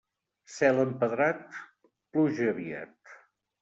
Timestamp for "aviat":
2.57-3.19